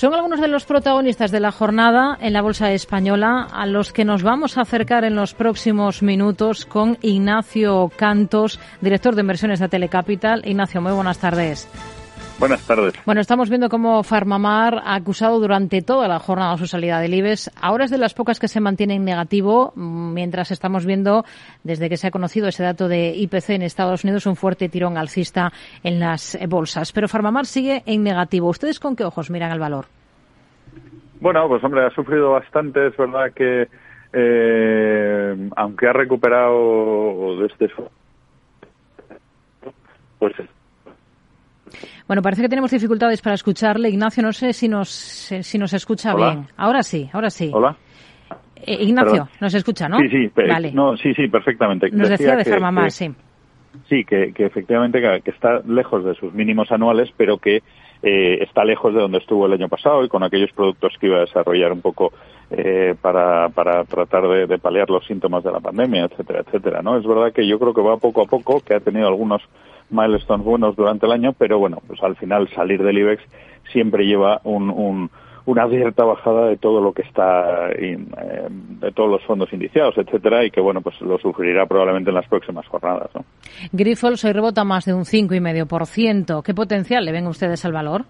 [0.00, 4.04] Son algunos de los protagonistas de la jornada en la Bolsa Española a los que
[4.04, 9.68] nos vamos a acercar en los próximos minutos con Ignacio Cantos, director de inversiones de
[9.68, 10.46] Telecapital.
[10.46, 11.68] Ignacio, muy buenas tardes.
[12.38, 12.94] Buenas tardes.
[13.04, 17.50] Bueno, estamos viendo cómo Farmamar ha acusado durante toda la jornada su salida del IBEX.
[17.60, 21.24] Ahora es de las pocas que se mantienen negativo, mientras estamos viendo,
[21.64, 24.96] desde que se ha conocido ese dato de IPC en Estados Unidos, un fuerte tirón
[24.96, 25.52] alcista
[25.82, 26.92] en las bolsas.
[26.92, 28.48] Pero Farmamar sigue en negativo.
[28.48, 29.86] ¿Ustedes con qué ojos miran el valor?
[31.20, 32.86] Bueno, pues hombre, ha sufrido bastante.
[32.86, 33.66] Es verdad que,
[34.12, 37.88] eh, aunque ha recuperado desde su...
[40.20, 40.34] Pues
[42.08, 43.90] bueno, parece que tenemos dificultades para escucharle.
[43.90, 46.46] Ignacio, no sé si nos, si nos escucha bien.
[46.56, 47.50] Ahora sí, ahora sí.
[47.52, 47.76] Hola.
[48.56, 49.98] Eh, Ignacio, nos escucha, ¿no?
[49.98, 50.72] Sí, sí, vale.
[50.72, 51.90] no, sí, sí, perfectamente.
[51.90, 53.14] Nos decía, de forma más, sí.
[53.90, 57.62] Sí, que, que efectivamente que, está lejos de sus mínimos anuales, pero que
[58.02, 61.18] eh, está lejos de donde estuvo el año pasado y con aquellos productos que iba
[61.18, 62.12] a desarrollar un poco
[62.50, 66.80] eh, para, para tratar de, de, paliar los síntomas de la pandemia, etcétera, etcétera.
[66.80, 66.96] ¿no?
[66.96, 69.42] Es verdad que yo creo que va poco a poco, que ha tenido algunos
[69.90, 73.22] milestones buenos durante el año, pero bueno, pues al final salir del IBEX
[73.72, 75.10] siempre lleva un,
[75.48, 80.44] una cierta bajada de todo lo que está, eh, de todos los fondos indiciados, etcétera,
[80.44, 83.08] y que bueno, pues lo sufrirá probablemente en las próximas jornadas.
[83.14, 83.24] ¿no?
[83.72, 86.42] Grifols hoy rebota más de un 5,5%.
[86.42, 88.04] ¿Qué potencial le ven ustedes al valor?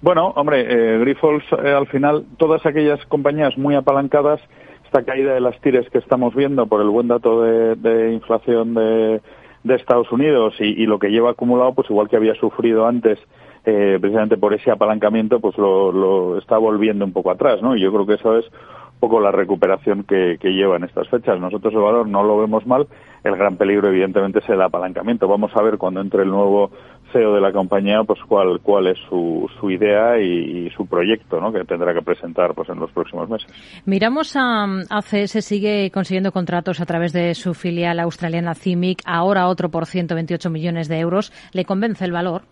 [0.00, 4.40] Bueno, hombre, eh, Grifols eh, al final, todas aquellas compañías muy apalancadas,
[4.86, 9.20] esta caída de las tires que estamos viendo por el buen dato de inflación de
[9.64, 13.18] de Estados Unidos y, lo que lleva acumulado, pues igual que había sufrido antes,
[13.64, 17.76] eh, precisamente por ese apalancamiento, pues lo, está volviendo un poco atrás, ¿no?
[17.76, 21.38] Y yo creo que eso es un poco la recuperación que, lleva en estas fechas.
[21.40, 22.86] Nosotros el valor no lo vemos mal,
[23.24, 25.28] el gran peligro evidentemente es el apalancamiento.
[25.28, 26.70] Vamos a ver cuando entre el nuevo
[27.12, 31.52] CEO de la compañía, pues cuál, cuál es su, su idea y, su proyecto, ¿no?
[31.52, 33.50] Que tendrá que presentar, pues en los próximos meses.
[33.86, 39.70] Miramos a ACS sigue consiguiendo contratos a través de su filial australiana CIMIC, ahora otro
[39.70, 41.32] por 128 millones de euros.
[41.52, 42.42] ¿Le convence el valor?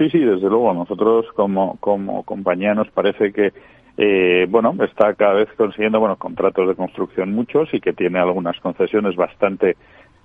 [0.00, 0.72] Sí, sí, desde luego.
[0.72, 3.52] Nosotros como, como compañía nos parece que
[3.96, 8.58] eh, bueno, está cada vez consiguiendo bueno contratos de construcción muchos y que tiene algunas
[8.60, 9.76] concesiones bastante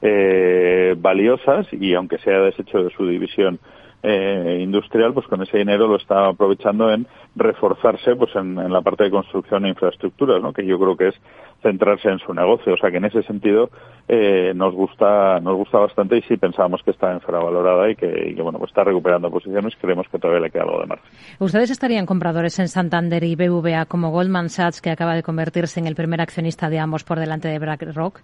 [0.02, 3.60] eh, valiosas y aunque sea deshecho de su división
[4.08, 9.06] eh, industrial, pues con ese dinero lo está aprovechando en reforzarse pues en, la parte
[9.06, 10.54] de construcción e infraestructuras, ¿no?
[10.54, 11.16] que yo creo que es
[11.64, 12.74] centrarse en su negocio.
[12.74, 13.72] O sea que en ese sentido
[14.08, 18.36] eh, nos gusta nos gusta bastante y sí pensábamos que está infravalorada y que, y
[18.36, 19.74] que bueno pues está recuperando posiciones.
[19.82, 21.10] Creemos que todavía le queda algo de margen.
[21.40, 25.88] ¿Ustedes estarían compradores en Santander y BVA como Goldman Sachs, que acaba de convertirse en
[25.88, 28.22] el primer accionista de ambos por delante de BlackRock?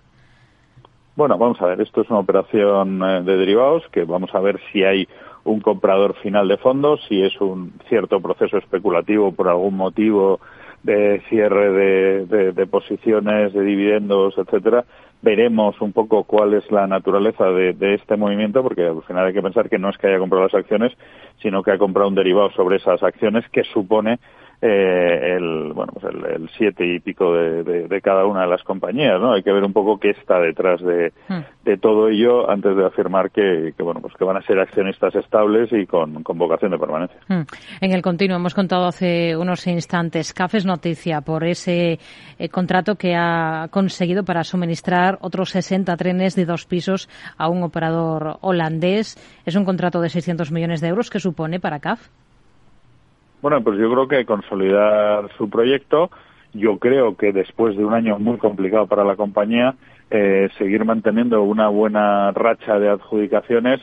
[1.16, 4.59] Bueno, vamos a ver, esto es una operación eh, de derivados que vamos a ver
[4.72, 5.08] si hay
[5.44, 10.40] un comprador final de fondos, si es un cierto proceso especulativo por algún motivo
[10.84, 11.72] de cierre
[12.25, 14.85] de, de, posiciones, de dividendos, etcétera.
[15.22, 19.34] Veremos un poco cuál es la naturaleza de, de, este movimiento, porque al final hay
[19.34, 20.91] que pensar que no es que haya comprado las acciones,
[21.41, 24.19] sino que ha comprado un derivado sobre esas acciones que supone
[24.62, 29.34] eh, el bueno pues el, siete y pico de, cada una de las compañías no
[29.34, 31.66] hay que ver un poco qué está detrás de, hmm.
[31.66, 35.16] de todo ello antes de afirmar que, que, bueno pues que van a ser accionistas
[35.16, 37.42] estables y con, con vocación de permanencia hmm.
[37.82, 42.00] en el continuo hemos contado hace unos instantes Cafés noticia por ese
[42.38, 47.64] eh, contrato que ha conseguido para suministrar otros 60 trenes de dos pisos a un
[47.64, 52.10] operador holandés es un contrato de 600 millones de euros que supone para CAF
[53.41, 56.09] bueno, pues yo creo que consolidar su proyecto,
[56.53, 59.75] yo creo que después de un año muy complicado para la compañía,
[60.09, 63.79] eh, seguir manteniendo una buena racha de adjudicaciones,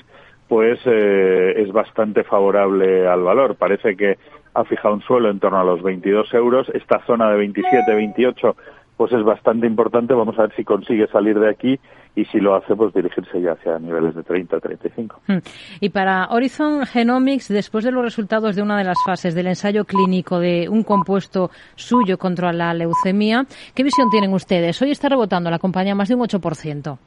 [0.48, 3.56] pues eh, es bastante favorable al valor.
[3.56, 4.18] Parece que
[4.54, 6.68] ha fijado un suelo en torno a los 22 euros.
[6.74, 8.56] Esta zona de 27, 28
[8.98, 10.12] pues es bastante importante.
[10.12, 11.78] Vamos a ver si consigue salir de aquí
[12.16, 15.20] y si lo hace, pues dirigirse ya hacia niveles de 30, 35.
[15.28, 15.38] Hmm.
[15.80, 19.84] Y para Horizon Genomics, después de los resultados de una de las fases del ensayo
[19.84, 24.82] clínico de un compuesto suyo contra la leucemia, ¿qué visión tienen ustedes?
[24.82, 26.98] Hoy está rebotando la compañía más de un 8%.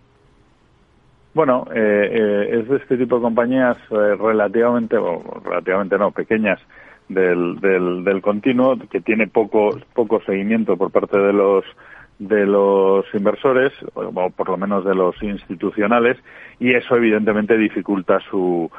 [1.34, 6.60] Bueno, eh, eh, es de este tipo de compañías eh, relativamente, o relativamente no, pequeñas,
[7.14, 11.66] del, del, del continuo, que tiene poco, poco seguimiento por parte de los
[12.20, 16.18] de los inversores, o por lo menos de los institucionales,
[16.60, 18.70] y eso evidentemente dificulta su,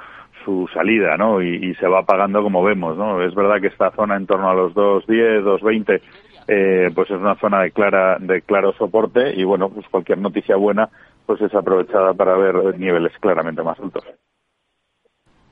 [0.44, 1.42] su salida, ¿no?
[1.42, 3.20] Y, se va pagando como vemos, ¿no?
[3.20, 6.00] Es verdad que esta zona en torno a los 2.10, 2.20,
[6.46, 10.54] eh, pues es una zona de clara, de claro soporte, y bueno, pues cualquier noticia
[10.54, 10.88] buena,
[11.26, 14.04] pues es aprovechada para ver niveles claramente más altos.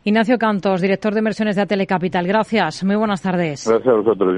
[0.02, 2.26] Ignacio Cantos, director de inversiones de Atelecapital.
[2.26, 2.82] Gracias.
[2.84, 3.68] Muy buenas tardes.
[3.68, 4.34] Gracias a vosotros.